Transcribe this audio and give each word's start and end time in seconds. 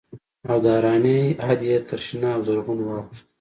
او 0.49 0.57
د 0.63 0.65
حيرانۍ 0.75 1.21
حد 1.45 1.61
يې 1.69 1.77
تر 1.89 1.99
شنه 2.07 2.29
او 2.35 2.41
زرغونه 2.47 2.83
واوښت. 2.87 3.23